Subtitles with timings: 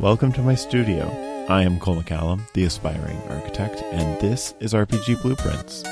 [0.00, 1.04] Welcome to my studio.
[1.50, 5.82] I am Cole McCallum, the aspiring architect, and this is RPG Blueprints.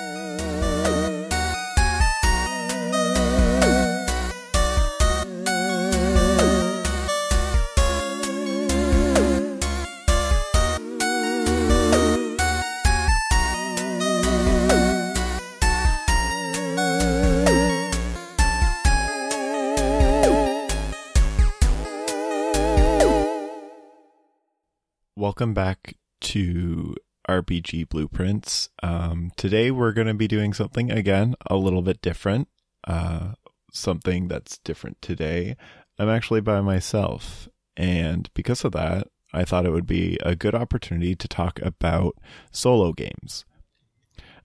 [25.39, 26.97] Welcome back to
[27.29, 28.71] RPG Blueprints.
[28.83, 32.49] Um, today we're going to be doing something again a little bit different.
[32.83, 33.35] Uh,
[33.73, 35.57] something that's different today.
[35.97, 40.57] I'm actually by myself, and because of that, I thought it would be a good
[40.57, 42.17] opportunity to talk about
[42.51, 43.45] solo games.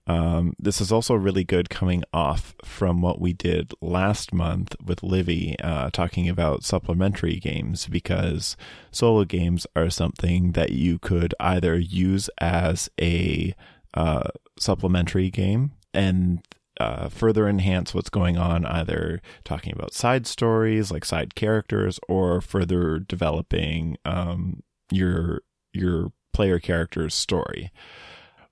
[0.06, 5.02] Um, this is also really good coming off from what we did last month with
[5.02, 8.56] Livy, uh, talking about supplementary games because
[8.90, 13.54] solo games are something that you could either use as a
[13.94, 14.28] uh,
[14.58, 16.40] supplementary game and
[16.78, 22.40] uh, further enhance what's going on, either talking about side stories like side characters or
[22.40, 25.40] further developing um, your
[25.72, 27.70] your player character's story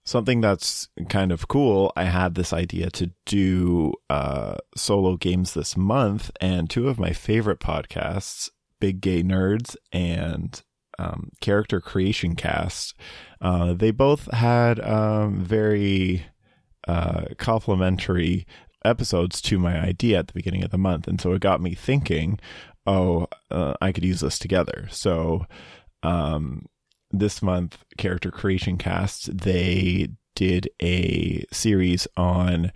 [0.05, 1.92] something that's kind of cool.
[1.97, 7.12] I had this idea to do uh, solo games this month, and two of my
[7.12, 10.61] favorite podcasts, Big Gay Nerds and
[10.98, 12.95] um, Character Creation Cast,
[13.41, 16.27] uh, they both had um, very
[16.86, 18.47] uh, complimentary
[18.84, 21.75] episodes to my idea at the beginning of the month, and so it got me
[21.75, 22.41] thinking,
[22.86, 24.89] oh, uh, I could use this together.
[24.91, 25.47] So.
[26.05, 26.67] Um,
[27.13, 32.73] this month character creation cast they did a series on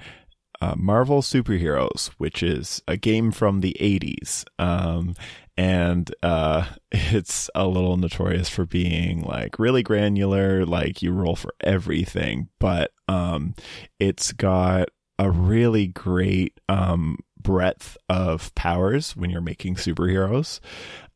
[0.61, 4.45] uh, Marvel Superheroes, which is a game from the 80s.
[4.59, 5.15] Um,
[5.56, 11.55] and uh, it's a little notorious for being like really granular, like you roll for
[11.61, 13.55] everything, but um,
[13.98, 20.60] it's got a really great um, breadth of powers when you're making superheroes.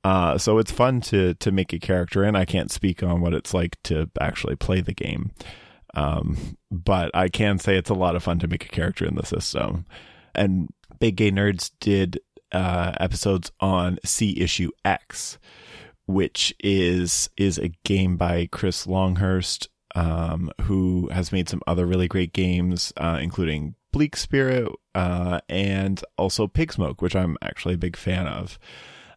[0.03, 3.35] Uh, so it's fun to to make a character, and I can't speak on what
[3.35, 5.33] it's like to actually play the game.
[5.95, 9.17] Um, but I can say it's a lot of fun to make a character in
[9.17, 9.87] the system.
[10.35, 12.21] And Big Gay Nerds did
[12.53, 15.39] uh, episodes on C Issue X,
[16.07, 22.09] which is is a game by Chris Longhurst, um, who has made some other really
[22.09, 27.97] great games, uh, including Bleak Spirit uh, and also Pigsmoke, which I'm actually a big
[27.97, 28.59] fan of.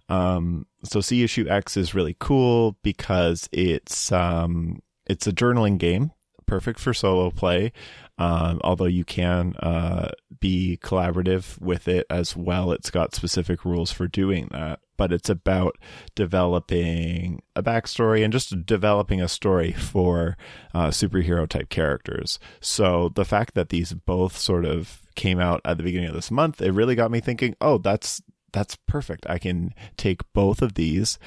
[0.10, 6.12] Um, so C issue X is really cool because it's um, it's a journaling game,
[6.46, 7.72] perfect for solo play.
[8.20, 12.72] Um, although you can uh, be collaborative with it as well.
[12.72, 15.80] It's got specific rules for doing that, but it's about
[16.14, 20.38] developing a backstory and just developing a story for
[20.76, 22.38] uh, superhero type characters.
[22.62, 26.30] So the fact that these both sort of came out at the beginning of this
[26.30, 28.22] month, it really got me thinking, oh, that's
[28.54, 29.26] that's perfect.
[29.28, 31.20] I can take both of these,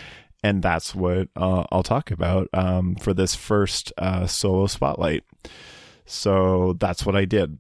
[0.43, 5.25] and that's what uh, I'll talk about um, for this first uh, solo spotlight.
[6.07, 7.59] So that's what I did.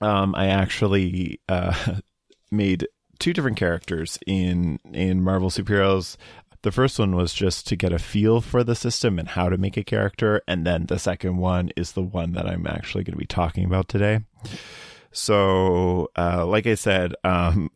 [0.00, 2.00] Um, I actually uh,
[2.50, 6.16] made two different characters in in Marvel superheroes.
[6.62, 9.58] The first one was just to get a feel for the system and how to
[9.58, 13.12] make a character, and then the second one is the one that I'm actually going
[13.14, 14.20] to be talking about today.
[15.16, 17.70] So, uh, like I said, um,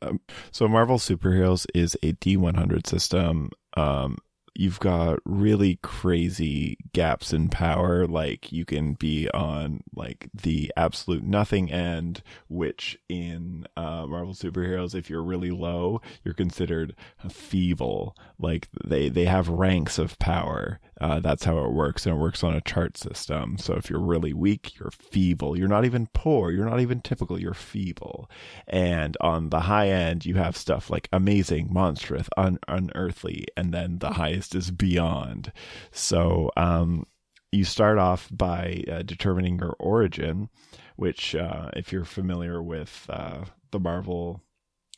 [0.53, 3.51] so Marvel Superheroes is a D100 system.
[3.79, 4.19] Um,
[4.55, 8.07] you've got really crazy gaps in power.
[8.07, 14.95] Like you can be on like the absolute nothing end, which in uh, Marvel superheroes,
[14.95, 16.95] if you're really low, you're considered
[17.31, 18.15] feeble.
[18.39, 20.79] Like they they have ranks of power.
[21.01, 23.57] Uh, that's how it works, and it works on a chart system.
[23.59, 25.57] So if you're really weak, you're feeble.
[25.57, 26.51] You're not even poor.
[26.51, 27.41] You're not even typical.
[27.41, 28.31] You're feeble.
[28.69, 33.99] And on the high end, you have stuff like amazing, monstrous, un- unearthly, and then
[33.99, 35.53] the highest is beyond.
[35.91, 37.07] So um,
[37.51, 40.51] you start off by uh, determining your origin,
[40.97, 44.43] which, uh, if you're familiar with uh, the Marvel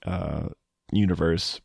[0.04, 0.48] uh,
[0.90, 1.60] universe,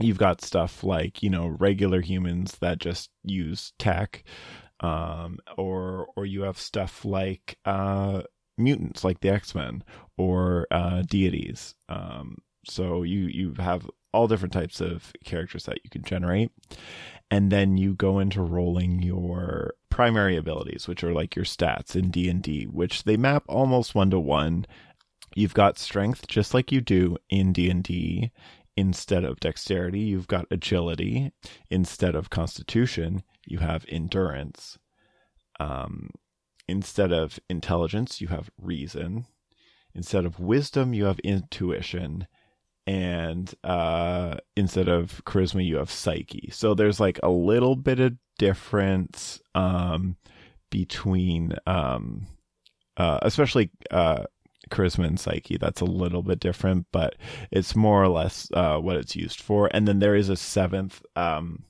[0.00, 4.24] you've got stuff like you know regular humans that just use tech,
[4.80, 8.22] um, or or you have stuff like uh,
[8.56, 9.82] mutants, like the X Men,
[10.16, 11.74] or uh, deities.
[11.88, 16.50] Um, so you you have all different types of characters that you can generate.
[17.30, 22.10] And then you go into rolling your primary abilities, which are like your stats in
[22.10, 24.66] D&D, which they map almost one to one.
[25.34, 28.30] You've got strength just like you do in D&D
[28.78, 31.32] instead of dexterity, you've got agility.
[31.68, 34.78] Instead of constitution, you have endurance.
[35.58, 36.10] Um,
[36.68, 39.26] instead of intelligence, you have reason.
[39.96, 42.28] Instead of wisdom, you have intuition.
[42.86, 46.48] And uh, instead of charisma, you have psyche.
[46.52, 50.16] So there's like a little bit of difference um,
[50.70, 52.28] between, um,
[52.96, 54.22] uh, especially uh,
[54.68, 55.56] charisma and psyche.
[55.56, 57.16] That's a little bit different, but
[57.50, 59.70] it's more or less uh, what it's used for.
[59.72, 61.64] And then there is a seventh um,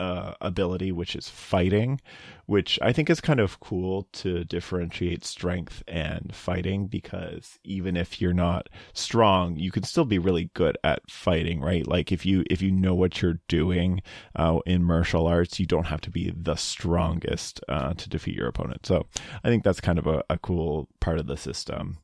[0.00, 2.00] uh, ability, which is fighting,
[2.46, 8.20] which I think is kind of cool to differentiate strength and fighting because even if
[8.20, 11.86] you're not strong, you can still be really good at fighting, right?
[11.86, 14.02] Like if you if you know what you're doing
[14.36, 18.48] uh, in martial arts, you don't have to be the strongest uh, to defeat your
[18.48, 18.86] opponent.
[18.86, 19.06] So
[19.42, 21.98] I think that's kind of a, a cool part of the system.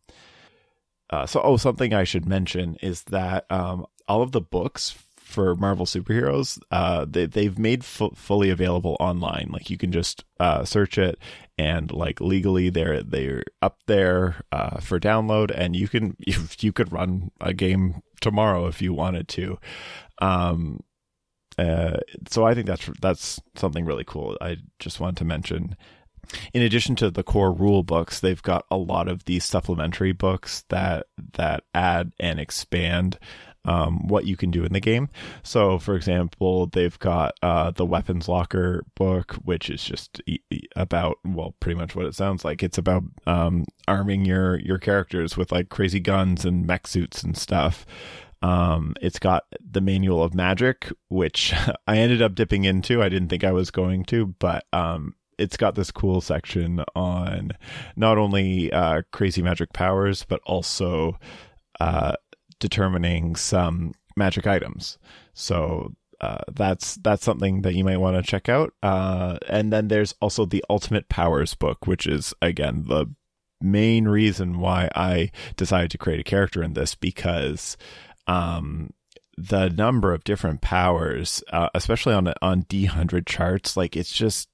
[1.11, 5.55] Uh, so, oh, something I should mention is that um, all of the books for
[5.55, 9.49] Marvel superheroes, uh, they they've made f- fully available online.
[9.53, 11.19] Like you can just uh, search it,
[11.57, 16.73] and like legally they're they're up there uh, for download, and you can you, you
[16.73, 19.59] could run a game tomorrow if you wanted to.
[20.21, 20.81] Um,
[21.59, 21.99] uh,
[22.29, 24.37] so I think that's that's something really cool.
[24.41, 25.77] I just wanted to mention.
[26.52, 30.64] In addition to the core rule books, they've got a lot of these supplementary books
[30.69, 33.19] that that add and expand
[33.64, 35.08] um, what you can do in the game.
[35.43, 40.20] So, for example, they've got uh, the Weapons Locker book, which is just
[40.76, 42.62] about well, pretty much what it sounds like.
[42.62, 47.37] It's about um, arming your your characters with like crazy guns and mech suits and
[47.37, 47.84] stuff.
[48.43, 51.52] Um, it's got the manual of magic, which
[51.87, 53.02] I ended up dipping into.
[53.02, 57.53] I didn't think I was going to, but um, it's got this cool section on
[57.97, 61.19] not only uh, crazy magic powers, but also
[61.81, 62.13] uh,
[62.59, 64.99] determining some magic items.
[65.33, 68.75] So uh, that's that's something that you might want to check out.
[68.83, 73.07] Uh, and then there's also the Ultimate Powers book, which is again the
[73.63, 77.77] main reason why I decided to create a character in this because
[78.27, 78.91] um,
[79.37, 84.50] the number of different powers, uh, especially on on D hundred charts, like it's just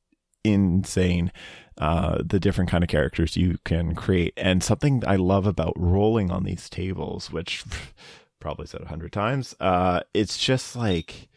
[0.52, 1.32] insane.
[1.78, 4.32] Uh, the different kind of characters you can create.
[4.38, 7.64] And something I love about rolling on these tables, which
[8.40, 11.28] probably said a hundred times, uh, it's just like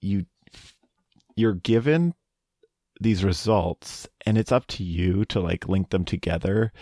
[0.00, 0.24] you
[1.36, 2.14] you're given
[3.00, 6.72] these results and it's up to you to like link them together.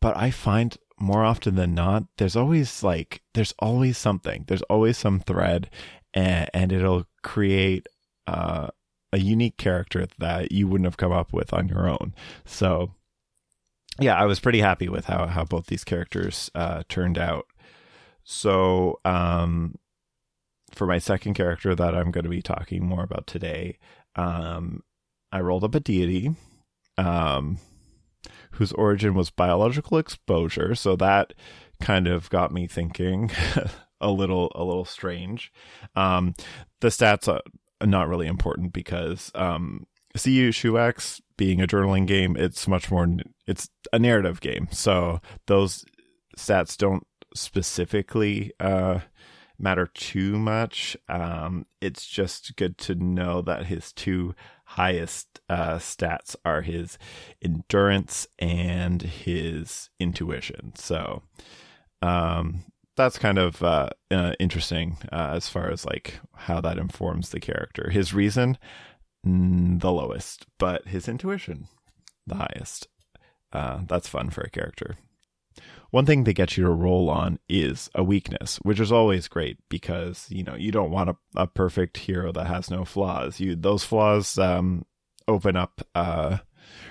[0.00, 4.44] But I find more often than not, there's always like there's always something.
[4.46, 5.68] There's always some thread
[6.14, 7.86] and, and it'll create
[8.26, 8.68] uh
[9.12, 12.14] a unique character that you wouldn't have come up with on your own.
[12.44, 12.92] So,
[13.98, 17.46] yeah, I was pretty happy with how how both these characters uh, turned out.
[18.24, 19.76] So, um,
[20.74, 23.78] for my second character that I'm going to be talking more about today,
[24.16, 24.82] um,
[25.32, 26.34] I rolled up a deity,
[26.98, 27.58] um,
[28.52, 30.74] whose origin was biological exposure.
[30.74, 31.32] So that
[31.80, 33.30] kind of got me thinking.
[34.00, 35.52] a little a little strange.
[35.94, 36.34] Um,
[36.80, 37.40] the stats uh,
[37.82, 39.86] not really important because um,
[40.16, 43.06] C issue X being a journaling game, it's much more
[43.46, 44.68] it's a narrative game.
[44.70, 45.84] So those
[46.36, 49.00] stats don't specifically uh,
[49.58, 50.96] matter too much.
[51.08, 54.34] Um, it's just good to know that his two
[54.64, 56.98] highest uh, stats are his
[57.42, 60.72] endurance and his intuition.
[60.76, 61.22] So
[62.02, 62.64] um,
[62.98, 67.40] that's kind of uh, uh, interesting uh, as far as like how that informs the
[67.40, 67.90] character.
[67.90, 68.58] His reason,
[69.26, 71.68] mm, the lowest, but his intuition,
[72.26, 72.88] the highest.
[73.52, 74.98] Uh, that's fun for a character.
[75.90, 79.56] One thing they get you to roll on is a weakness, which is always great
[79.70, 83.40] because you know you don't want a, a perfect hero that has no flaws.
[83.40, 84.84] You those flaws um,
[85.26, 86.38] open up uh,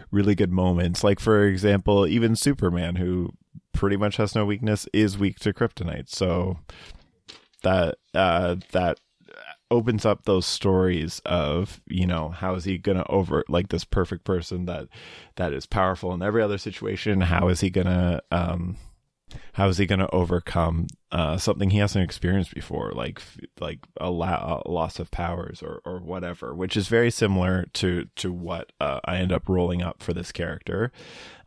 [0.09, 1.03] really good moments.
[1.03, 3.29] Like for example, even Superman, who
[3.77, 6.09] pretty much has no weakness, is weak to kryptonite.
[6.09, 6.59] So
[7.63, 8.99] that uh, that
[9.69, 14.23] opens up those stories of you know how is he gonna over like this perfect
[14.23, 14.87] person that
[15.35, 18.77] that is powerful in every other situation how is he gonna um
[19.53, 23.21] how is he gonna overcome uh something he hasn't experienced before like
[23.59, 28.05] like a, la- a loss of powers or or whatever which is very similar to
[28.15, 30.93] to what uh, i end up rolling up for this character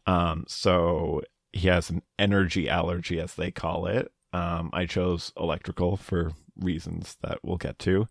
[0.07, 4.13] um so he has an energy allergy, as they call it.
[4.33, 8.07] Um, I chose electrical for reasons that we'll get to.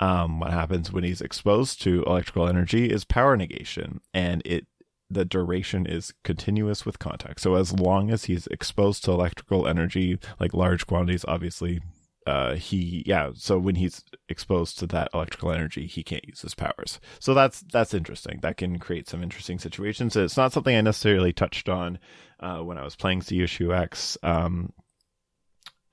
[0.00, 4.66] Um, what happens when he's exposed to electrical energy is power negation, and it
[5.10, 7.40] the duration is continuous with contact.
[7.40, 11.80] So as long as he's exposed to electrical energy, like large quantities, obviously
[12.28, 16.54] uh, he yeah so when he's exposed to that electrical energy he can't use his
[16.54, 17.00] powers.
[17.20, 18.40] So that's that's interesting.
[18.42, 20.14] That can create some interesting situations.
[20.14, 21.98] It's not something i necessarily touched on
[22.40, 24.72] uh, when i was playing C issue X um,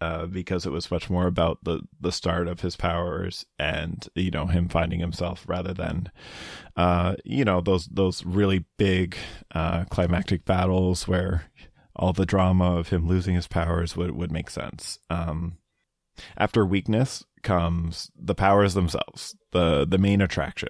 [0.02, 4.30] uh, because it was much more about the the start of his powers and you
[4.30, 6.12] know him finding himself rather than
[6.76, 9.16] uh, you know those those really big
[9.54, 11.46] uh, climactic battles where
[11.96, 15.00] all the drama of him losing his powers would would make sense.
[15.10, 15.60] Um,
[16.38, 20.70] after weakness comes the powers themselves, the the main attraction.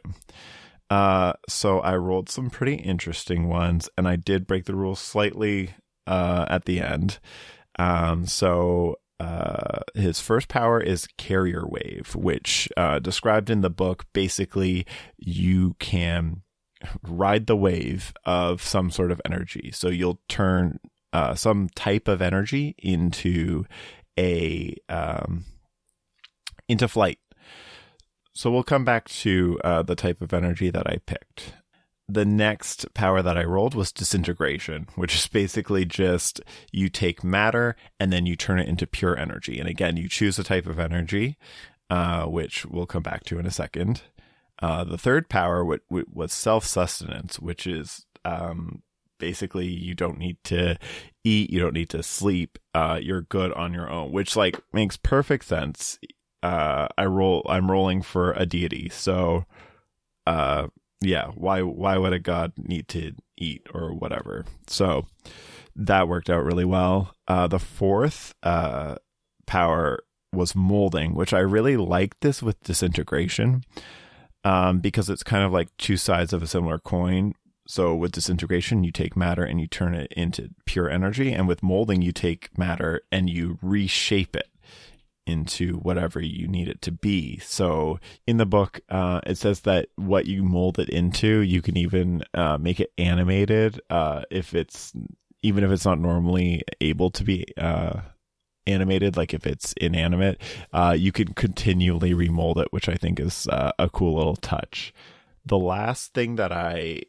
[0.90, 5.74] Uh, so I rolled some pretty interesting ones, and I did break the rules slightly
[6.06, 7.20] uh, at the end.
[7.80, 14.06] Um, so uh, his first power is carrier wave, which uh, described in the book.
[14.14, 14.86] Basically,
[15.18, 16.44] you can
[17.02, 19.72] ride the wave of some sort of energy.
[19.74, 20.80] So you'll turn
[21.14, 23.66] uh, some type of energy into
[24.18, 25.46] a um,
[26.68, 27.20] into flight.
[28.34, 31.54] So we'll come back to uh, the type of energy that I picked.
[32.08, 36.42] The next power that I rolled was disintegration, which is basically just
[36.72, 39.60] you take matter and then you turn it into pure energy.
[39.60, 41.38] And again, you choose a type of energy,
[41.90, 44.04] uh, which we'll come back to in a second.
[44.62, 48.84] Uh, the third power w- w- was self sustenance, which is um,
[49.18, 50.78] basically you don't need to
[51.26, 52.58] eat, you don't need to sleep.
[52.74, 56.00] Uh, you're good on your own, which like makes perfect sense.
[56.42, 59.46] Uh, I roll, I'm rolling for a deity, so,
[60.28, 60.68] uh,
[61.02, 64.46] yeah, why, why would a god need to eat or whatever?
[64.68, 65.08] So
[65.76, 67.16] that worked out really well.
[67.28, 68.96] Uh, the fourth, uh,
[69.48, 73.64] power was molding, which I really like this with disintegration.
[74.44, 77.34] Um, because it's kind of like two sides of a similar coin
[77.68, 81.34] so with disintegration, you take matter and you turn it into pure energy.
[81.34, 84.50] And with molding, you take matter and you reshape it
[85.26, 87.40] into whatever you need it to be.
[87.40, 91.76] So in the book, uh, it says that what you mold it into, you can
[91.78, 94.94] even uh, make it animated uh, if it's
[95.42, 98.02] even if it's not normally able to be uh,
[98.66, 100.42] animated, like if it's inanimate,
[100.74, 104.92] uh, you can continually remold it, which I think is uh, a cool little touch.
[105.46, 107.04] The last thing that I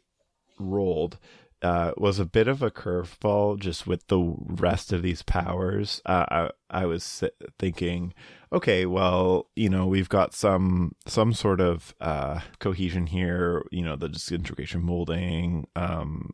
[0.59, 1.17] rolled
[1.61, 6.01] uh, was a bit of a curveball just with the rest of these powers.
[6.05, 7.23] Uh, I, I was
[7.57, 8.13] thinking,
[8.53, 13.65] okay, well, you know, we've got some some sort of uh, cohesion here.
[13.71, 16.31] You know, the disintegration molding, um,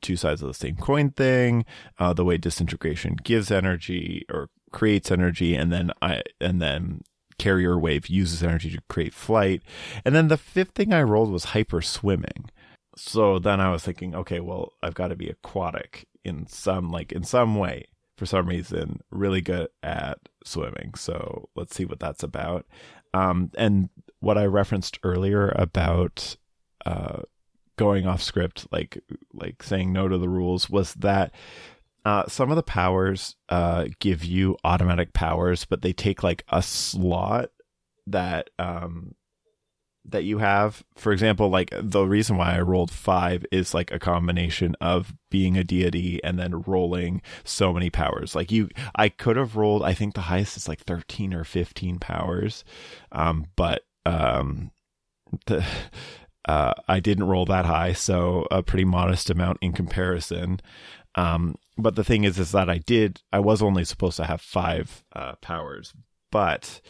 [0.00, 1.64] two sides of the same coin thing.
[1.98, 7.02] Uh, the way disintegration gives energy or creates energy, and then I and then
[7.36, 9.62] carrier wave uses energy to create flight.
[10.04, 12.50] And then the fifth thing I rolled was hyper swimming
[12.96, 17.12] so then I was thinking, okay, well, I've got to be aquatic in some like
[17.12, 20.92] in some way for some reason really good at swimming.
[20.94, 22.66] So let's see what that's about.
[23.14, 23.88] Um, and
[24.20, 26.36] what I referenced earlier about
[26.84, 27.22] uh,
[27.76, 31.32] going off script, like like saying no to the rules, was that
[32.04, 36.62] uh, some of the powers uh, give you automatic powers, but they take like a
[36.62, 37.50] slot
[38.06, 39.14] that um,
[40.04, 40.82] that you have.
[40.96, 45.56] For example, like the reason why I rolled five is like a combination of being
[45.56, 48.34] a deity and then rolling so many powers.
[48.34, 51.98] Like you, I could have rolled, I think the highest is like 13 or 15
[51.98, 52.64] powers.
[53.12, 54.70] Um, but, um,
[55.46, 55.64] the,
[56.46, 57.92] uh, I didn't roll that high.
[57.92, 60.60] So a pretty modest amount in comparison.
[61.14, 64.40] Um, but the thing is, is that I did, I was only supposed to have
[64.40, 65.92] five, uh, powers,
[66.30, 66.80] but,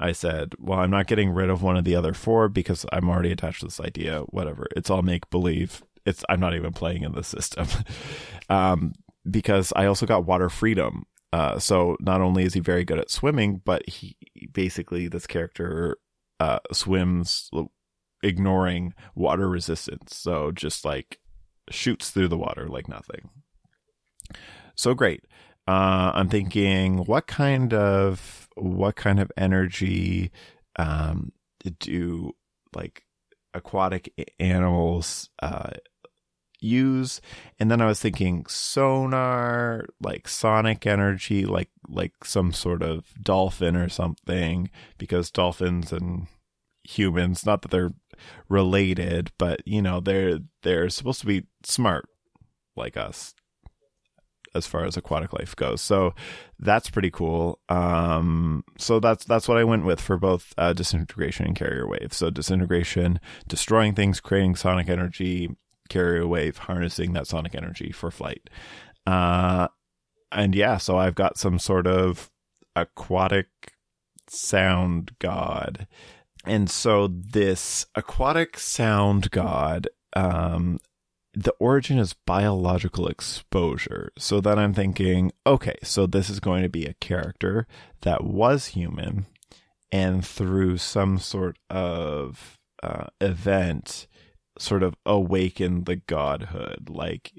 [0.00, 3.08] I said, well, I'm not getting rid of one of the other four because I'm
[3.08, 4.20] already attached to this idea.
[4.30, 4.66] Whatever.
[4.74, 5.82] It's all make believe.
[6.06, 7.66] It's I'm not even playing in the system.
[8.50, 8.94] um,
[9.30, 11.04] because I also got water freedom.
[11.32, 14.16] Uh, so not only is he very good at swimming, but he
[14.52, 15.98] basically this character
[16.40, 17.50] uh, swims
[18.22, 20.16] ignoring water resistance.
[20.16, 21.18] So just like
[21.70, 23.30] shoots through the water like nothing.
[24.74, 25.24] So great.
[25.70, 30.32] Uh, I'm thinking, what kind of what kind of energy
[30.74, 31.30] um,
[31.78, 32.32] do
[32.74, 33.04] like
[33.54, 35.70] aquatic animals uh,
[36.58, 37.20] use?
[37.60, 43.76] And then I was thinking sonar, like sonic energy, like like some sort of dolphin
[43.76, 46.26] or something, because dolphins and
[46.82, 47.94] humans, not that they're
[48.48, 52.08] related, but you know they're they're supposed to be smart
[52.74, 53.34] like us
[54.54, 55.80] as far as aquatic life goes.
[55.80, 56.14] So
[56.58, 57.58] that's pretty cool.
[57.68, 62.12] Um, so that's that's what I went with for both uh, disintegration and carrier wave.
[62.12, 65.56] So disintegration, destroying things, creating sonic energy.
[65.88, 68.48] Carrier wave, harnessing that sonic energy for flight.
[69.08, 69.66] Uh,
[70.30, 72.30] and yeah, so I've got some sort of
[72.76, 73.48] aquatic
[74.28, 75.88] sound god.
[76.44, 80.78] And so this aquatic sound god, um,
[81.32, 84.12] the origin is biological exposure.
[84.18, 87.66] So then I'm thinking, okay, so this is going to be a character
[88.02, 89.26] that was human
[89.92, 94.06] and through some sort of uh, event
[94.58, 96.88] sort of awakened the godhood.
[96.90, 97.32] Like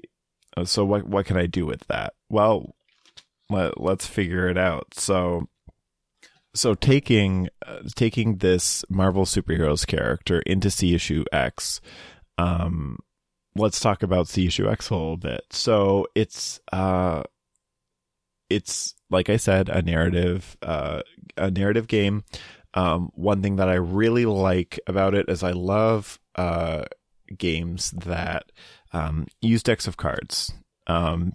[0.56, 2.14] uh, so what what can i do with that?
[2.28, 2.74] Well
[3.50, 4.94] let, let's figure it out.
[4.94, 5.48] So
[6.54, 11.80] so taking uh, taking this marvel superheroes character into c issue x
[12.38, 12.98] um
[13.56, 17.22] let's talk about c issue x a little bit so it's uh
[18.48, 21.02] it's like i said a narrative uh
[21.36, 22.24] a narrative game
[22.74, 26.84] um, one thing that I really like about it is I love uh,
[27.36, 28.50] games that
[28.92, 30.52] um, use decks of cards.
[30.86, 31.34] Um,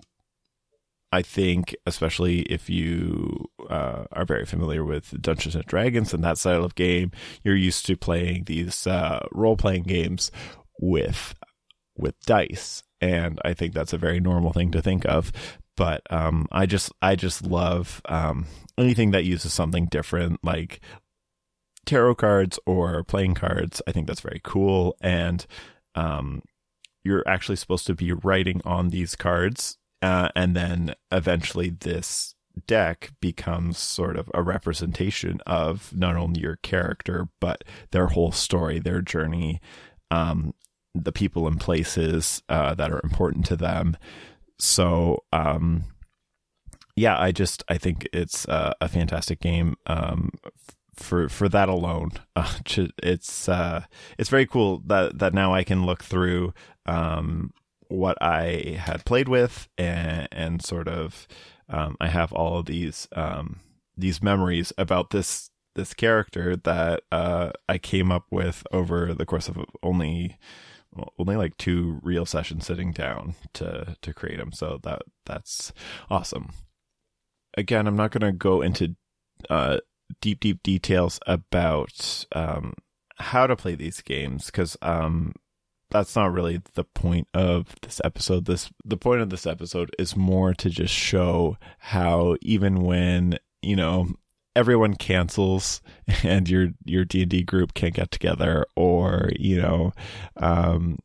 [1.11, 6.37] I think, especially if you uh, are very familiar with Dungeons and Dragons and that
[6.37, 7.11] style of game,
[7.43, 10.31] you're used to playing these uh, role playing games
[10.79, 11.33] with
[11.97, 15.31] with dice, and I think that's a very normal thing to think of.
[15.75, 20.81] But um, I just I just love um, anything that uses something different, like
[21.87, 23.81] tarot cards or playing cards.
[23.87, 24.95] I think that's very cool.
[25.01, 25.45] And
[25.95, 26.43] um,
[27.03, 29.77] you're actually supposed to be writing on these cards.
[30.01, 32.35] Uh, and then eventually this
[32.67, 38.77] deck becomes sort of a representation of not only your character, but their whole story,
[38.77, 39.59] their journey,
[40.11, 40.53] um,
[41.03, 43.97] the people and places uh, that are important to them.
[44.59, 45.83] So, um,
[46.95, 50.31] yeah, I just I think it's a fantastic game um,
[50.95, 52.11] for for that alone.
[52.35, 52.53] Uh,
[53.01, 53.83] it's uh,
[54.19, 56.53] it's very cool that that now I can look through
[56.85, 57.51] um,
[57.87, 61.27] what I had played with and, and sort of
[61.69, 63.59] um, I have all of these um,
[63.97, 69.47] these memories about this this character that uh, I came up with over the course
[69.47, 70.37] of only
[71.17, 74.51] only like two real sessions sitting down to to create them.
[74.51, 75.73] So that that's
[76.09, 76.51] awesome.
[77.55, 78.95] Again, I'm not going to go into
[79.49, 79.79] uh,
[80.21, 82.73] deep, deep details about um,
[83.17, 85.33] how to play these games because um,
[85.89, 88.45] that's not really the point of this episode.
[88.45, 93.75] This the point of this episode is more to just show how even when you
[93.75, 94.09] know
[94.57, 95.81] everyone cancels
[96.23, 99.93] and your your D and D group can't get together, or you know,
[100.37, 100.99] um,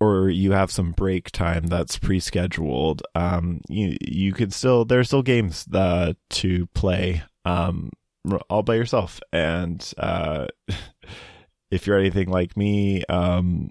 [0.00, 5.22] or you have some break time that's pre-scheduled, um, you you can still there's still
[5.22, 7.22] games uh, to play.
[7.44, 7.90] Um,
[8.48, 9.20] all by yourself.
[9.32, 10.46] And uh,
[11.70, 13.70] if you're anything like me, um,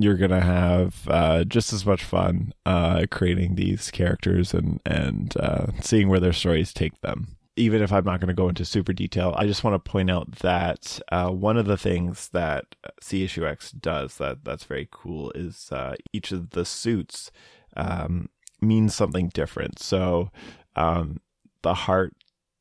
[0.00, 5.66] you're gonna have uh, just as much fun uh, creating these characters and and uh,
[5.80, 7.36] seeing where their stories take them.
[7.56, 10.10] Even if I'm not going to go into super detail, I just want to point
[10.10, 12.64] out that uh, one of the things that
[13.02, 17.30] C issue X does that that's very cool is uh, each of the suits
[17.76, 19.78] um, means something different.
[19.78, 20.30] So
[20.76, 21.20] um,
[21.62, 22.14] the heart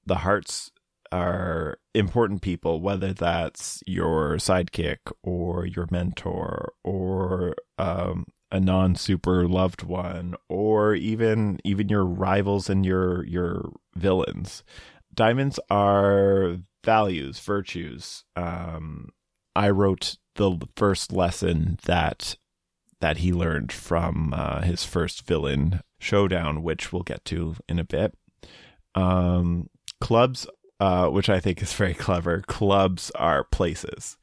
[0.06, 0.72] the hearts
[1.12, 9.48] are important people, whether that's your sidekick or your mentor or um, a non super
[9.48, 14.64] loved one or even even your rivals and your your villains.
[15.14, 18.24] Diamonds are values, virtues.
[18.36, 19.10] Um,
[19.56, 22.36] I wrote the first lesson that
[23.00, 27.84] that he learned from uh, his first villain showdown, which we'll get to in a
[27.84, 28.14] bit.
[28.94, 30.48] Um, clubs,
[30.80, 32.42] uh, which I think is very clever.
[32.48, 34.18] Clubs are places.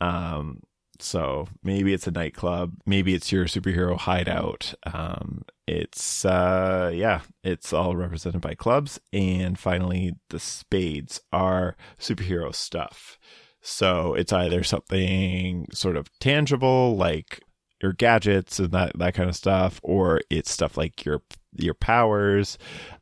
[0.00, 0.62] Um,
[1.02, 4.74] so maybe it's a nightclub, maybe it's your superhero hideout.
[4.84, 9.00] Um, it's uh, yeah, it's all represented by clubs.
[9.12, 13.18] And finally, the spades are superhero stuff.
[13.60, 17.40] So it's either something sort of tangible, like
[17.82, 21.22] your gadgets and that that kind of stuff, or it's stuff like your
[21.54, 22.58] your powers,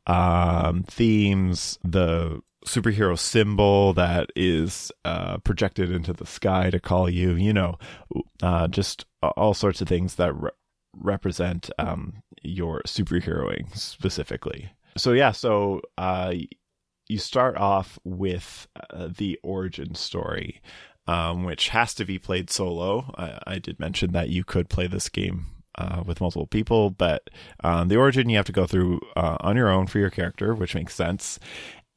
[0.07, 7.31] um, themes, the superhero symbol that is uh, projected into the sky to call you,
[7.33, 7.77] you know,
[8.41, 10.51] uh, just all sorts of things that re-
[10.95, 14.71] represent um, your superheroing specifically.
[14.97, 16.33] So, yeah, so uh,
[17.07, 20.61] you start off with uh, the origin story,
[21.07, 23.13] um, which has to be played solo.
[23.17, 25.47] I, I did mention that you could play this game
[25.77, 27.29] uh, with multiple people, but
[27.63, 30.53] um, the origin you have to go through uh, on your own for your character,
[30.53, 31.39] which makes sense.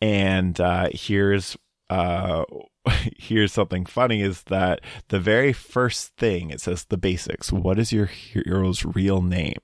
[0.00, 1.57] And uh, here's
[1.90, 2.44] uh,
[3.18, 7.52] here's something funny: is that the very first thing it says the basics.
[7.52, 9.61] What is your hero's real name?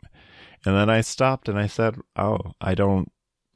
[0.65, 3.11] And then I stopped and I said, "Oh, I don't,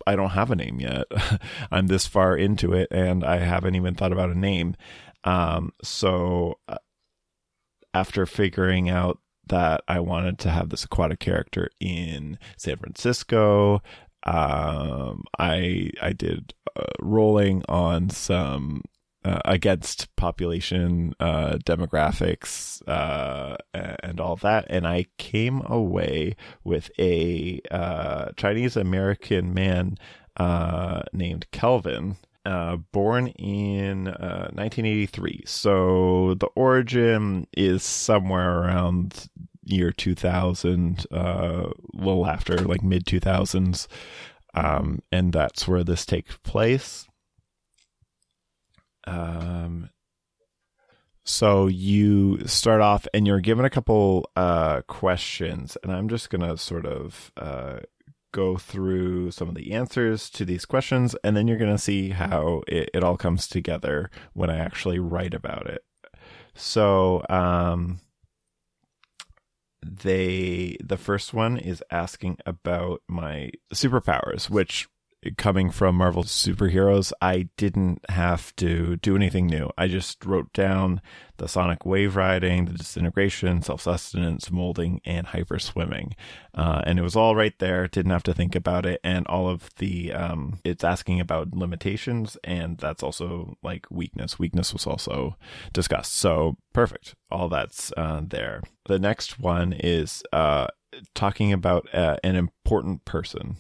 [0.07, 1.05] I don't have a name yet.
[1.71, 4.77] I'm this far into it and I haven't even thought about a name.
[5.25, 6.79] Um, so uh,
[7.93, 13.83] after figuring out that I wanted to have this aquatic character in San Francisco,
[14.25, 18.83] um, I I did uh, rolling on some
[19.25, 27.61] uh, against population uh, demographics uh, and all that, and I came away with a
[27.71, 29.97] uh, Chinese American man
[30.37, 32.17] uh, named Kelvin.
[32.47, 35.45] Uh, born in 1983.
[35.47, 39.31] So the origin is somewhere around
[39.65, 43.87] year 2000, a little after, like mid 2000s.
[44.55, 47.07] Um, and that's where this takes place.
[49.07, 49.91] Um,
[51.25, 56.57] so you start off and you're given a couple uh, questions, and I'm just gonna
[56.59, 57.81] sort of uh,
[58.33, 62.63] go through some of the answers to these questions, and then you're gonna see how
[62.69, 65.83] it, it all comes together when I actually write about it.
[66.55, 68.01] So, um,
[69.85, 74.89] they the first one is asking about my superpowers, which
[75.37, 79.71] coming from Marvel superheroes, I didn't have to do anything new.
[79.77, 81.01] I just wrote down
[81.37, 86.15] the sonic wave riding, the disintegration, self sustenance, molding, and hyper swimming.
[86.55, 87.89] Uh, and it was all right there.
[87.89, 89.01] Didn't have to think about it.
[89.03, 94.39] And all of the, um, it's asking about limitations, and that's also like weakness.
[94.39, 95.37] Weakness was also
[95.73, 96.15] discussed.
[96.15, 97.15] So perfect.
[97.31, 98.63] All that's uh, there.
[98.87, 100.69] The next one is uh,
[101.15, 103.57] talking about uh, an important person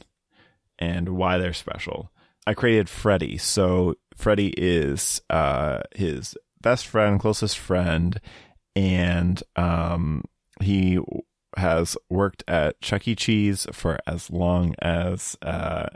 [0.79, 2.11] and why they're special.
[2.47, 3.39] I created Freddy.
[3.39, 8.21] So Freddy is uh, his best friend, closest friend,
[8.77, 10.25] and um,
[10.61, 10.99] he
[11.57, 13.15] has worked at Chuck E.
[13.15, 15.87] Cheese for as long as uh,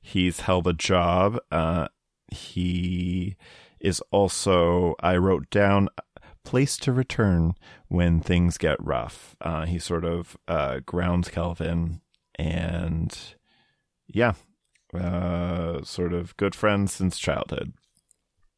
[0.00, 1.38] he's held a job.
[1.50, 1.88] Uh,
[2.28, 3.36] he
[3.80, 5.88] is also, I wrote down,
[6.44, 7.54] place to return
[7.88, 9.34] when things get rough.
[9.40, 12.00] Uh, he sort of uh, grounds Kelvin
[12.36, 13.16] and
[14.06, 14.34] yeah,
[14.94, 17.72] uh, sort of good friends since childhood.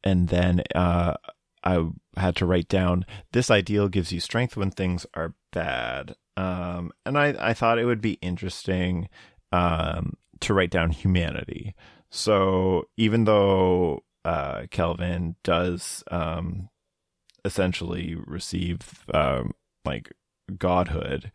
[0.03, 1.15] And then uh,
[1.63, 6.15] I had to write down this ideal gives you strength when things are bad.
[6.35, 9.09] Um, and I, I thought it would be interesting
[9.51, 11.75] um, to write down humanity.
[12.09, 16.69] So even though uh, Kelvin does um,
[17.43, 20.11] essentially receive um, like
[20.57, 21.31] godhood,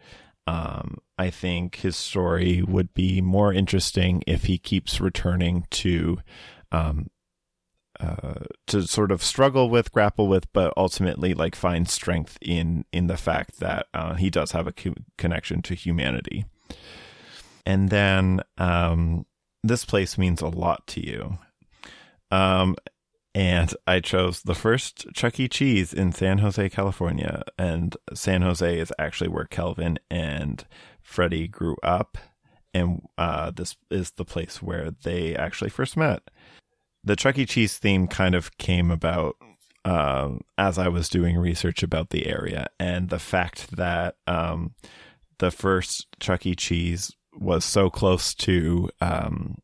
[0.47, 6.19] um, I think his story would be more interesting if he keeps returning to,
[6.73, 7.11] um,
[8.01, 13.07] uh, to sort of struggle with, grapple with, but ultimately like find strength in in
[13.07, 16.45] the fact that uh, he does have a co- connection to humanity.
[17.65, 19.27] And then um,
[19.63, 21.39] this place means a lot to you.
[22.33, 22.77] Um,
[23.35, 25.49] and I chose the first Chuck E.
[25.49, 27.43] Cheese in San Jose, California.
[27.59, 30.65] And San Jose is actually where Kelvin and
[31.01, 32.19] Freddy grew up.
[32.75, 36.23] And uh, this is the place where they actually first met.
[37.05, 37.47] The Chuck E.
[37.47, 39.37] Cheese theme kind of came about
[39.85, 44.75] um, as I was doing research about the area and the fact that um,
[45.39, 46.55] the first Chuck E.
[46.55, 49.57] Cheese was so close to um,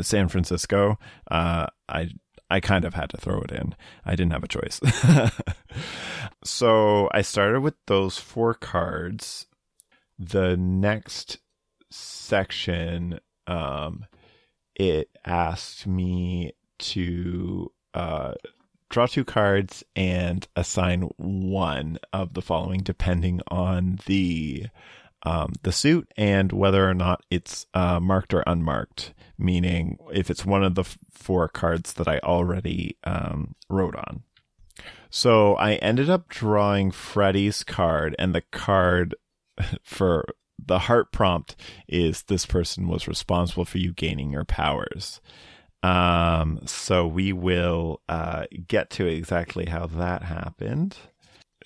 [0.00, 0.98] San Francisco,
[1.30, 2.08] uh, I
[2.52, 3.74] I kind of had to throw it in.
[4.04, 4.78] I didn't have a choice.
[6.44, 9.46] so I started with those four cards.
[10.18, 11.38] The next
[11.90, 14.04] section, um,
[14.74, 18.34] it asked me to uh,
[18.90, 24.66] draw two cards and assign one of the following, depending on the
[25.24, 30.44] um, the suit and whether or not it's uh, marked or unmarked, meaning if it's
[30.44, 34.22] one of the f- four cards that I already um, wrote on.
[35.10, 39.14] So I ended up drawing Freddy's card, and the card
[39.82, 40.24] for
[40.64, 41.56] the heart prompt
[41.88, 45.20] is this person was responsible for you gaining your powers.
[45.82, 50.96] Um, so we will uh, get to exactly how that happened.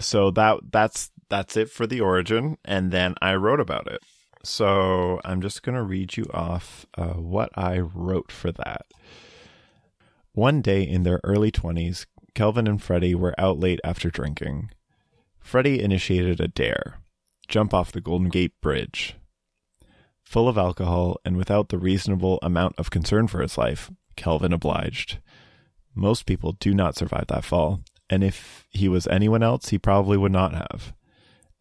[0.01, 4.01] So that that's that's it for the origin, and then I wrote about it.
[4.43, 8.87] So I'm just going to read you off uh, what I wrote for that.
[10.33, 14.71] One day in their early 20s, Kelvin and Freddy were out late after drinking.
[15.41, 16.99] Freddy initiated a dare
[17.49, 19.17] jump off the Golden Gate Bridge.
[20.25, 25.19] Full of alcohol and without the reasonable amount of concern for his life, Kelvin obliged.
[25.95, 30.17] Most people do not survive that fall, and if he was anyone else, he probably
[30.17, 30.93] would not have.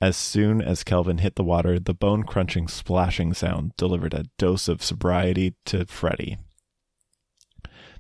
[0.02, 4.68] As soon as Kelvin hit the water, the bone crunching splashing sound delivered a dose
[4.68, 6.38] of sobriety to Freddy.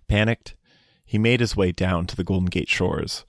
[0.07, 0.55] Panicked,
[1.05, 3.25] he made his way down to the Golden Gate shores.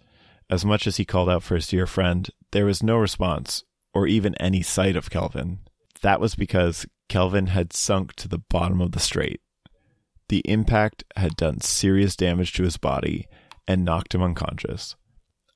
[0.50, 4.06] As much as he called out for his dear friend, there was no response, or
[4.06, 5.60] even any sight of Kelvin.
[6.02, 9.40] That was because Kelvin had sunk to the bottom of the strait.
[10.28, 13.28] The impact had done serious damage to his body
[13.68, 14.96] and knocked him unconscious.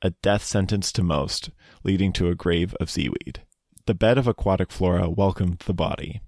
[0.02, 1.50] A death sentence to most,
[1.84, 3.42] leading to a grave of seaweed.
[3.86, 6.22] The bed of aquatic flora welcomed the body.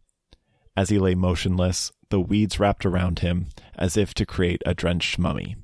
[0.77, 5.19] As he lay motionless, the weeds wrapped around him as if to create a drenched
[5.19, 5.57] mummy.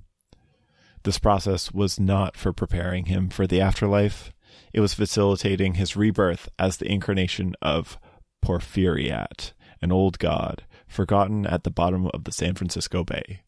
[1.02, 4.32] This process was not for preparing him for the afterlife,
[4.72, 7.98] it was facilitating his rebirth as the incarnation of
[8.42, 13.42] Porphyriat, an old god, forgotten at the bottom of the San Francisco Bay.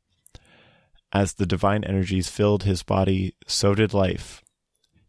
[1.12, 4.42] As the divine energies filled his body, so did life.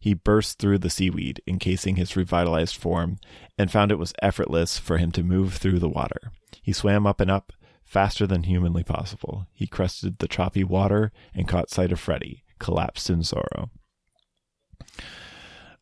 [0.02, 3.18] He burst through the seaweed, encasing his revitalized form,
[3.56, 6.32] and found it was effortless for him to move through the water.
[6.60, 7.52] He swam up and up,
[7.84, 9.46] faster than humanly possible.
[9.52, 13.70] He crested the choppy water and caught sight of Freddy, collapsed in sorrow.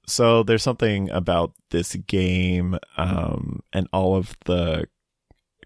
[0.07, 4.87] So there's something about this game um, and all of the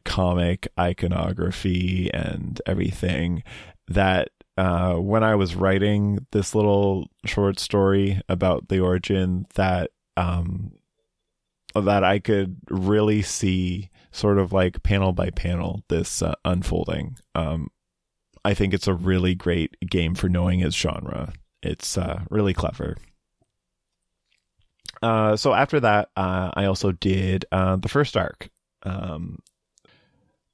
[0.05, 3.43] comic iconography and everything
[3.88, 10.73] that uh, when I was writing this little short story about the origin that um,
[11.75, 17.17] that I could really see sort of like panel by panel this uh, unfolding.
[17.35, 17.69] Um,
[18.45, 21.33] I think it's a really great game for knowing its genre.
[21.62, 22.97] It's uh, really clever.
[25.03, 28.51] Uh, so after that, uh, I also did uh, the first arc.
[28.85, 29.38] Um,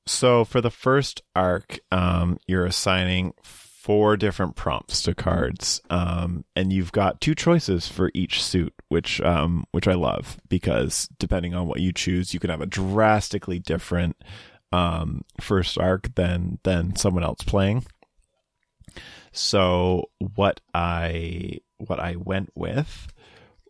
[0.06, 3.34] so for the first arc, um, you're assigning
[3.80, 9.20] four different prompts to cards, um, and you've got two choices for each suit, which
[9.22, 13.58] um, which I love because depending on what you choose, you can have a drastically
[13.58, 14.16] different
[14.70, 17.86] um, first arc than than someone else playing.
[19.32, 23.08] So what I what I went with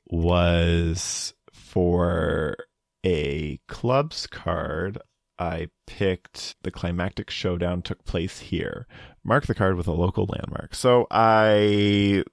[0.07, 2.57] was for
[3.07, 4.99] a clubs card.
[5.39, 8.87] I picked the climactic showdown took place here.
[9.25, 10.75] Mark the card with a local landmark.
[10.75, 12.25] So I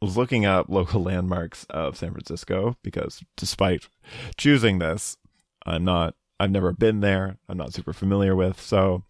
[0.00, 3.88] was looking up local landmarks of San Francisco because despite
[4.36, 5.16] choosing this,
[5.64, 7.38] I'm not I've never been there.
[7.48, 8.60] I'm not super familiar with.
[8.60, 9.04] So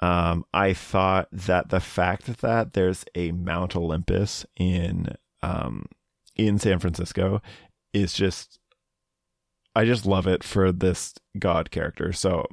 [0.00, 5.86] um, I thought that the fact that there's a Mount Olympus in um,
[6.34, 7.42] in San Francisco
[7.92, 8.58] is just
[9.74, 12.12] I just love it for this god character.
[12.12, 12.46] So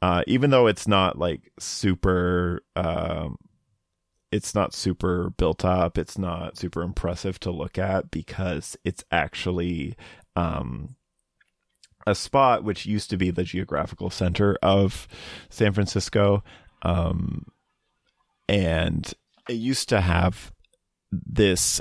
[0.00, 3.36] uh, even though it's not like super um,
[4.36, 9.96] it's not super built up, it's not super impressive to look at because it's actually
[10.36, 10.94] um,
[12.06, 15.08] a spot which used to be the geographical center of
[15.48, 16.44] San Francisco.
[16.82, 17.46] Um,
[18.48, 19.12] and
[19.48, 20.52] it used to have
[21.10, 21.80] this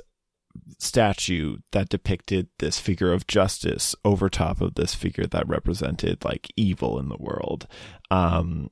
[0.79, 6.51] statue that depicted this figure of justice over top of this figure that represented like
[6.55, 7.67] evil in the world.
[8.09, 8.71] Um,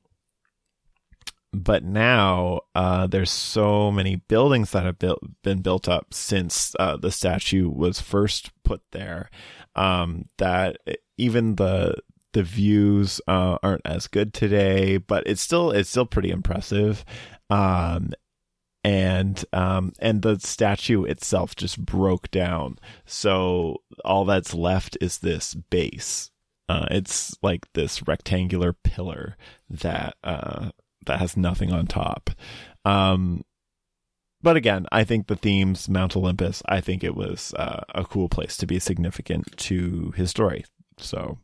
[1.54, 6.96] but now uh, there's so many buildings that have built, been built up since uh,
[6.96, 9.30] the statue was first put there
[9.76, 10.78] um, that
[11.16, 11.96] even the
[12.32, 17.04] the views uh, aren't as good today, but it's still it's still pretty impressive.
[17.48, 18.12] Um,
[18.82, 22.78] and um, and the statue itself just broke down.
[23.06, 26.30] So all that's left is this base.
[26.68, 29.36] Uh, it's like this rectangular pillar
[29.68, 30.70] that uh,
[31.06, 32.30] that has nothing on top.
[32.84, 33.44] Um,
[34.42, 36.62] but again, I think the themes Mount Olympus.
[36.66, 40.64] I think it was uh, a cool place to be significant to his story.
[40.98, 41.38] So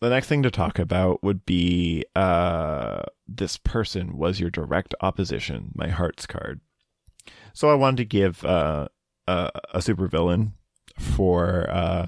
[0.00, 5.70] the next thing to talk about would be uh, this person was your direct opposition,
[5.76, 6.60] my hearts card.
[7.54, 8.88] So I wanted to give uh,
[9.28, 10.54] a, a supervillain
[10.98, 12.06] for uh,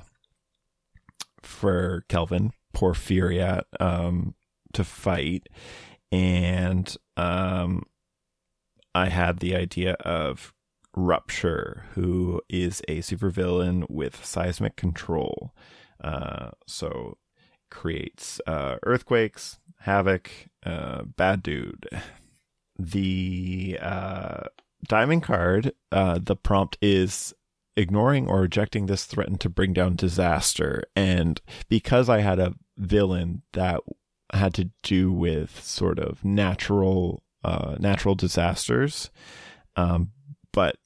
[1.41, 4.35] for Kelvin Porphyriat um,
[4.73, 5.49] to fight,
[6.15, 7.83] and um,
[8.95, 10.55] I had the idea of
[10.95, 15.53] Rupture, who is a supervillain with seismic control.
[16.03, 17.19] Uh, so
[17.69, 20.31] creates uh, earthquakes, havoc,
[20.65, 21.89] uh, bad dude.
[22.79, 24.45] The uh,
[24.87, 27.35] diamond card, uh, the prompt is
[27.77, 30.85] ignoring or rejecting this threaten to bring down disaster.
[30.95, 33.81] And because I had a villain that
[34.35, 39.11] had to do with sort of natural, uh, natural disasters,
[39.77, 40.11] um,
[40.53, 40.77] but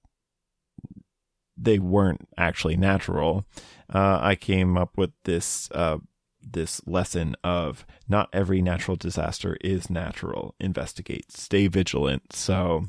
[1.56, 3.44] they weren't actually natural,
[3.92, 5.98] uh, I came up with this uh,
[6.40, 10.54] this lesson of not every natural disaster is natural.
[10.60, 12.32] Investigate, stay vigilant.
[12.32, 12.86] So,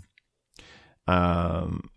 [1.07, 1.89] um,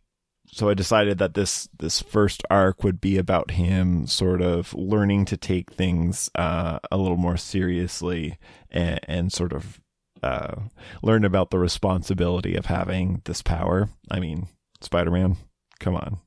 [0.53, 5.25] so I decided that this this first arc would be about him sort of learning
[5.27, 8.39] to take things uh, a little more seriously
[8.71, 9.81] and, and sort of
[10.23, 10.57] uh,
[11.03, 13.89] learn about the responsibility of having this power.
[14.11, 14.47] I mean,
[14.83, 15.37] Spider Man,
[15.81, 16.19] come on.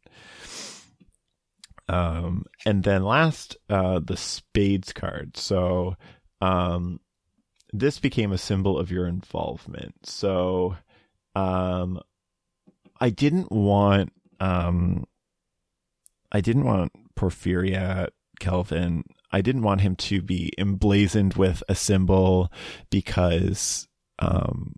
[1.87, 5.37] Um, and then last, uh, the spades card.
[5.37, 5.95] So,
[6.41, 6.99] um,
[7.71, 9.93] this became a symbol of your involvement.
[10.03, 10.77] So,
[11.35, 12.01] um,
[13.05, 15.05] I didn't want, um,
[16.31, 18.07] I didn't want Porphyria
[18.39, 19.03] Kelvin.
[19.31, 22.51] I didn't want him to be emblazoned with a symbol
[22.89, 23.87] because,
[24.17, 24.73] um,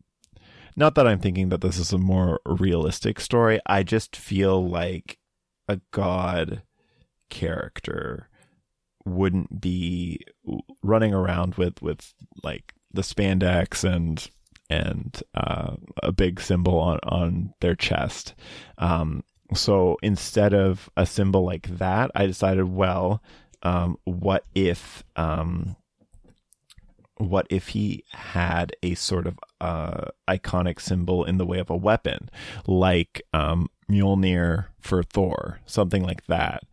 [0.76, 3.62] not that I'm thinking that this is a more realistic story.
[3.66, 5.20] I just feel like
[5.70, 6.64] a god
[7.30, 8.28] character
[9.06, 10.20] wouldn't be
[10.84, 12.14] running around with with
[12.44, 14.30] like the spandex and
[14.70, 18.36] and uh, a big symbol on on their chest.
[18.78, 23.22] Um, so instead of a symbol like that, I decided, well,
[23.64, 25.76] um, what if um,
[27.18, 31.76] what if he had a sort of uh, iconic symbol in the way of a
[31.76, 32.30] weapon,
[32.68, 36.64] like um, Mjolnir for Thor, something like that.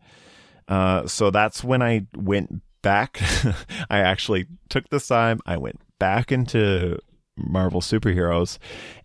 [0.67, 3.19] Uh, so that's when I went back.
[3.89, 5.39] I actually took this time.
[5.45, 6.99] I went back into
[7.37, 8.57] Marvel superheroes.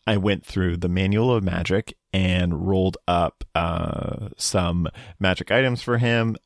[0.07, 4.88] I went through the manual of magic and rolled up uh, some
[5.19, 6.37] magic items for him.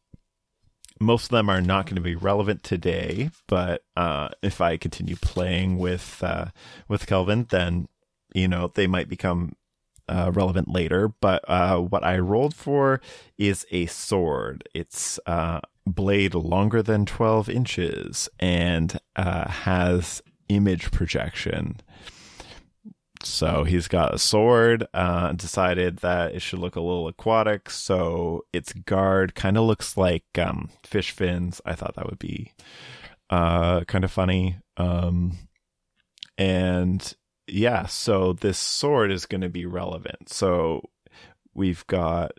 [1.01, 5.17] Most of them are not going to be relevant today, but uh, if I continue
[5.17, 6.47] playing with uh,
[6.89, 7.89] with Kelvin, then
[8.33, 9.55] you know they might become
[10.09, 13.01] uh, relevant later, but uh, what I rolled for
[13.39, 14.69] is a sword.
[14.75, 21.77] It's uh, blade longer than 12 inches and uh, has image projection.
[23.23, 27.71] So he's got a sword, uh, decided that it should look a little aquatic.
[27.71, 31.61] So its guard kind of looks like um, fish fins.
[31.65, 32.53] I thought that would be
[33.31, 34.59] uh, kind of funny.
[34.77, 35.39] Um,
[36.37, 37.15] and
[37.47, 40.29] yeah, so this sword is going to be relevant.
[40.29, 40.83] So
[41.55, 42.33] we've got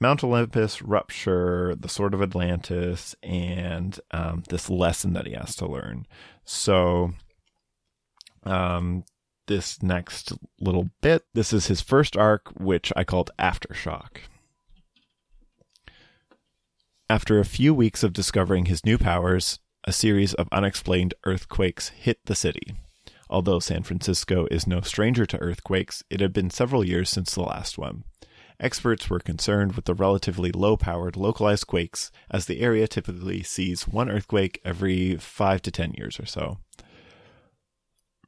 [0.00, 5.66] Mount Olympus, Rupture, the Sword of Atlantis, and um, this lesson that he has to
[5.66, 6.06] learn.
[6.44, 7.14] So,
[8.48, 9.04] um,
[9.46, 14.18] this next little bit, this is his first arc, which I called Aftershock.
[17.10, 22.18] After a few weeks of discovering his new powers, a series of unexplained earthquakes hit
[22.26, 22.74] the city.
[23.30, 27.42] Although San Francisco is no stranger to earthquakes, it had been several years since the
[27.42, 28.04] last one.
[28.60, 33.86] Experts were concerned with the relatively low powered localized quakes, as the area typically sees
[33.86, 36.58] one earthquake every 5 to 10 years or so.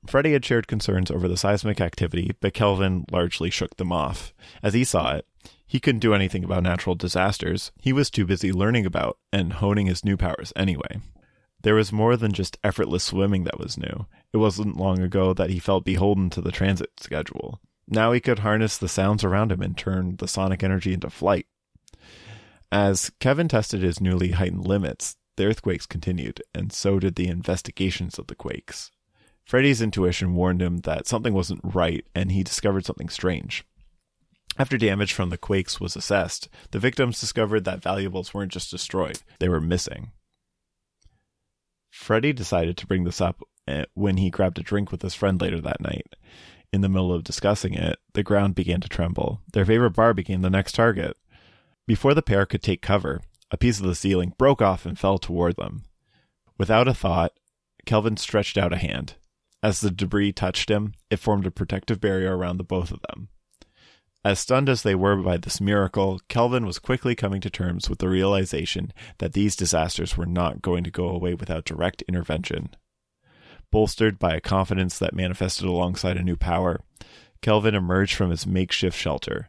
[0.07, 4.33] Freddy had shared concerns over the seismic activity, but Kelvin largely shook them off.
[4.63, 5.27] As he saw it,
[5.67, 7.71] he couldn't do anything about natural disasters.
[7.81, 11.01] He was too busy learning about and honing his new powers anyway.
[11.63, 14.07] There was more than just effortless swimming that was new.
[14.33, 17.61] It wasn't long ago that he felt beholden to the transit schedule.
[17.87, 21.47] Now he could harness the sounds around him and turn the sonic energy into flight.
[22.73, 28.19] As Kevin tested his newly heightened limits, the earthquakes continued, and so did the investigations
[28.19, 28.91] of the quakes.
[29.45, 33.65] Freddy's intuition warned him that something wasn't right, and he discovered something strange.
[34.59, 39.21] After damage from the quakes was assessed, the victims discovered that valuables weren't just destroyed,
[39.39, 40.13] they were missing.
[41.91, 45.41] Freddy decided to bring this up eh, when he grabbed a drink with his friend
[45.41, 46.15] later that night.
[46.73, 49.41] In the middle of discussing it, the ground began to tremble.
[49.53, 51.17] Their favorite bar became the next target.
[51.87, 55.19] Before the pair could take cover, a piece of the ceiling broke off and fell
[55.19, 55.83] toward them.
[56.59, 57.33] Without a thought,
[57.87, 59.15] Kelvin stretched out a hand.
[59.63, 63.29] As the debris touched him, it formed a protective barrier around the both of them.
[64.25, 68.01] As stunned as they were by this miracle, Kelvin was quickly coming to terms with
[68.01, 72.71] the realization that these disasters were not going to go away without direct intervention.
[73.71, 76.81] Bolstered by a confidence that manifested alongside a new power,
[77.41, 79.49] Kelvin emerged from his makeshift shelter.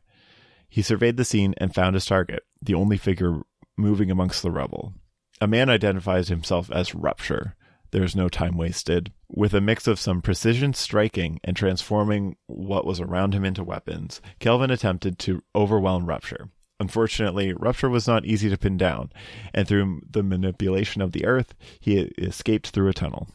[0.70, 3.42] He surveyed the scene and found his target, the only figure
[3.78, 4.94] moving amongst the rubble.
[5.42, 7.56] A man identifies himself as Rupture,
[7.92, 9.12] there is no time wasted.
[9.30, 14.22] With a mix of some precision striking and transforming what was around him into weapons,
[14.40, 16.50] Kelvin attempted to overwhelm Rupture.
[16.80, 19.12] Unfortunately, Rupture was not easy to pin down,
[19.54, 23.28] and through the manipulation of the earth, he escaped through a tunnel.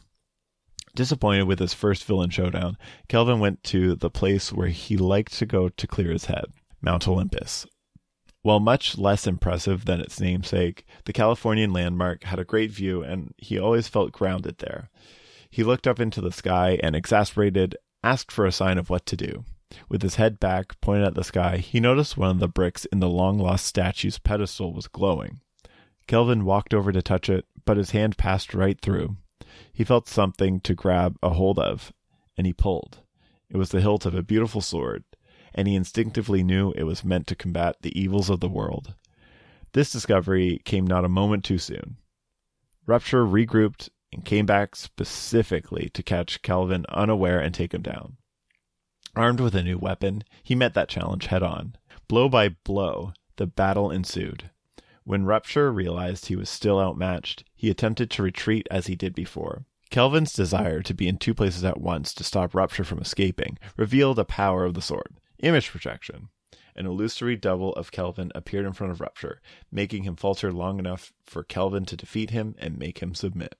[0.95, 2.77] Disappointed with his first villain showdown,
[3.07, 6.45] Kelvin went to the place where he liked to go to clear his head
[6.81, 7.65] Mount Olympus.
[8.47, 13.33] While much less impressive than its namesake, the Californian landmark had a great view and
[13.35, 14.89] he always felt grounded there.
[15.49, 17.75] He looked up into the sky and, exasperated,
[18.05, 19.43] asked for a sign of what to do.
[19.89, 23.01] With his head back, pointed at the sky, he noticed one of the bricks in
[23.01, 25.41] the long lost statue's pedestal was glowing.
[26.07, 29.17] Kelvin walked over to touch it, but his hand passed right through.
[29.73, 31.91] He felt something to grab a hold of,
[32.37, 32.99] and he pulled.
[33.49, 35.03] It was the hilt of a beautiful sword,
[35.57, 38.93] and he instinctively knew it was meant to combat the evils of the world.
[39.73, 41.97] This discovery came not a moment too soon.
[42.85, 48.17] Rupture regrouped and came back specifically to catch Kelvin unaware and take him down.
[49.15, 51.75] Armed with a new weapon, he met that challenge head on.
[52.07, 54.51] Blow by blow, the battle ensued.
[55.05, 59.65] When Rupture realized he was still outmatched, he attempted to retreat as he did before.
[59.89, 64.17] Kelvin's desire to be in two places at once to stop Rupture from escaping revealed
[64.17, 66.29] the power of the sword image projection.
[66.75, 71.11] An illusory double of Kelvin appeared in front of Rupture, making him falter long enough
[71.25, 73.55] for Kelvin to defeat him and make him submit.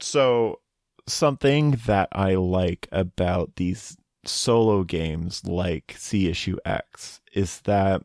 [0.00, 0.60] So,
[1.08, 8.02] something that I like about these solo games like C issue X is that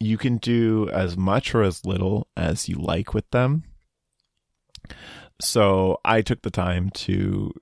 [0.00, 3.64] you can do as much or as little as you like with them.
[5.40, 7.52] So I took the time to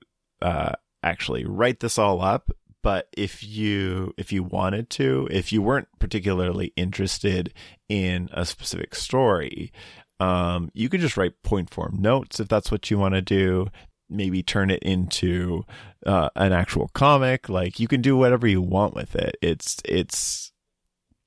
[0.41, 2.51] uh, actually write this all up.
[2.83, 7.53] But if you if you wanted to, if you weren't particularly interested
[7.89, 9.71] in a specific story,
[10.19, 13.69] um, you could just write point form notes if that's what you want to do
[14.13, 15.65] maybe turn it into
[16.05, 17.49] uh, an actual comic.
[17.49, 19.35] Like you can do whatever you want with it.
[19.41, 20.51] It's it's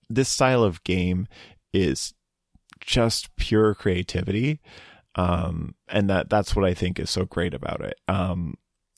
[0.08, 1.26] this style of game
[1.72, 2.14] is
[2.80, 4.60] just pure creativity,
[5.16, 7.98] um, and that that's what I think is so great about it.
[8.08, 8.54] Um,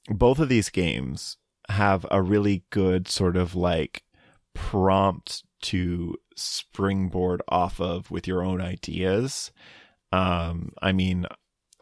[0.09, 1.37] both of these games
[1.69, 4.03] have a really good sort of like
[4.55, 9.51] prompt to springboard off of with your own ideas.
[10.13, 11.27] Um, I mean,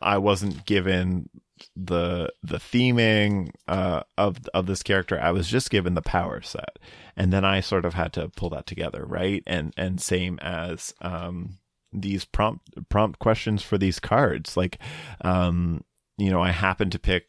[0.01, 1.29] I wasn't given
[1.75, 5.21] the the theming uh, of of this character.
[5.21, 6.79] I was just given the power set,
[7.17, 9.43] and then I sort of had to pull that together, right?
[9.47, 11.59] And and same as um,
[11.93, 14.79] these prompt prompt questions for these cards, like
[15.23, 15.83] um,
[16.19, 17.27] you know, I happened to pick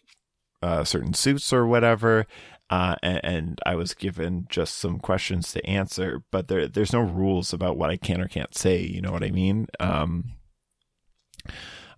[0.62, 2.26] uh, certain suits or whatever.
[2.70, 7.00] Uh, and, and, I was given just some questions to answer, but there, there's no
[7.00, 8.82] rules about what I can or can't say.
[8.82, 9.68] You know what I mean?
[9.80, 10.34] Um,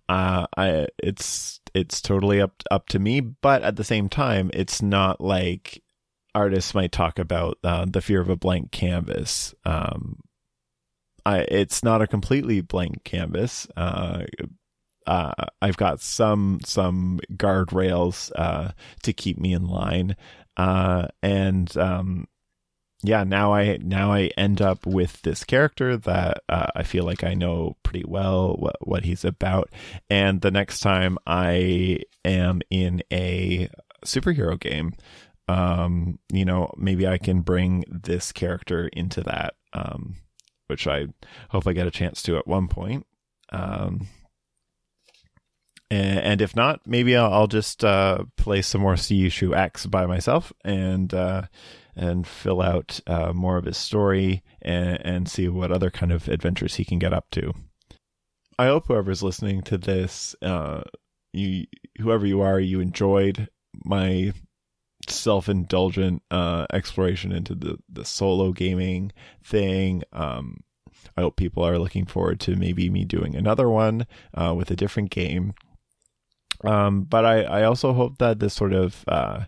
[0.07, 4.81] uh, I it's it's totally up up to me, but at the same time, it's
[4.81, 5.83] not like
[6.33, 9.53] artists might talk about uh, the fear of a blank canvas.
[9.65, 10.19] Um,
[11.25, 13.67] I it's not a completely blank canvas.
[15.09, 20.15] Uh, I've got some some guardrails uh, to keep me in line,
[20.55, 22.27] uh, and um,
[23.01, 27.23] yeah, now I now I end up with this character that uh, I feel like
[27.23, 29.71] I know pretty well what what he's about,
[30.11, 33.67] and the next time I am in a
[34.05, 34.93] superhero game,
[35.47, 40.17] um, you know, maybe I can bring this character into that, um,
[40.67, 41.07] which I
[41.49, 43.07] hope I get a chance to at one point.
[43.51, 44.07] Um,
[45.91, 51.13] and, if not, maybe I'll, just uh, play some more issue X by myself and
[51.13, 51.43] uh,
[51.95, 56.27] and fill out uh, more of his story and, and see what other kind of
[56.27, 57.53] adventures he can get up to.
[58.57, 60.83] I hope whoever's listening to this, uh,
[61.33, 61.65] you
[61.99, 63.49] whoever you are, you enjoyed
[63.85, 64.33] my
[65.07, 69.11] self-indulgent uh, exploration into the the solo gaming
[69.43, 70.03] thing.
[70.13, 70.61] Um,
[71.17, 74.75] I hope people are looking forward to maybe me doing another one uh, with a
[74.75, 75.53] different game.
[76.63, 79.45] Um, but I, I also hope that this sort of uh,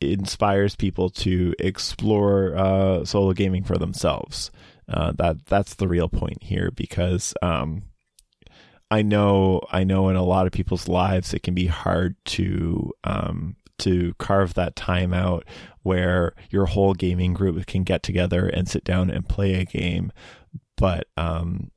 [0.00, 4.50] inspires people to explore uh, solo gaming for themselves.
[4.88, 7.82] Uh, that that's the real point here because um,
[8.90, 12.92] I know I know in a lot of people's lives it can be hard to
[13.04, 15.44] um, to carve that time out
[15.82, 20.12] where your whole gaming group can get together and sit down and play a game,
[20.76, 21.71] but um,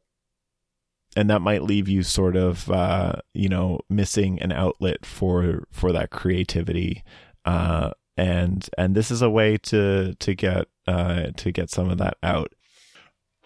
[1.15, 5.91] and that might leave you sort of uh, you know missing an outlet for for
[5.91, 7.03] that creativity
[7.45, 11.97] uh, and and this is a way to to get uh, to get some of
[11.97, 12.53] that out.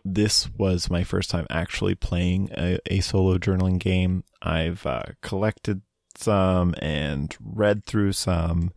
[0.06, 4.24] This was my first time actually playing a, a solo journaling game.
[4.42, 5.82] I've uh, collected
[6.16, 8.72] some and read through some,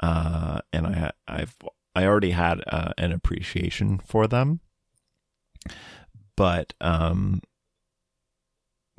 [0.00, 1.56] uh, and I I've
[1.94, 4.60] I already had uh, an appreciation for them,
[6.36, 7.40] but um,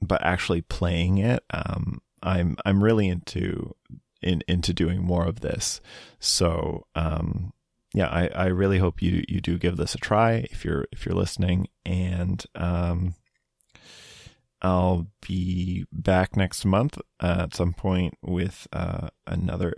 [0.01, 3.75] but actually playing it, um, I'm I'm really into
[4.21, 5.81] in into doing more of this.
[6.19, 7.53] So um,
[7.93, 11.05] yeah, I, I really hope you you do give this a try if you're if
[11.05, 13.15] you're listening, and um,
[14.61, 19.73] I'll be back next month at some point with uh, another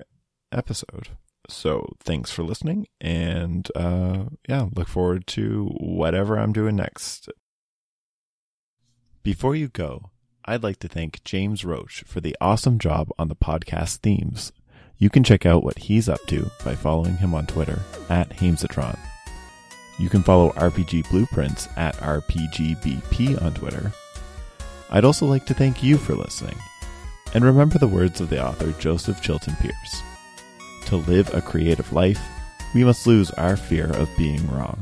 [0.52, 1.10] episode.
[1.50, 7.30] So thanks for listening, and uh, yeah, look forward to whatever I'm doing next.
[9.24, 10.11] Before you go,
[10.46, 14.52] I'd like to thank James Roach for the awesome job on the podcast themes.
[14.98, 17.80] You can check out what he's up to by following him on Twitter
[18.10, 18.98] at Hamesatron.
[20.00, 23.92] You can follow RPG Blueprints at RPGBP on Twitter.
[24.89, 26.58] I'd also like to thank you for listening.
[27.36, 30.02] And remember the words of the author Joseph Chilton Pearce
[30.88, 32.22] To live a creative life,
[32.74, 34.80] we must lose our fear of being wrong.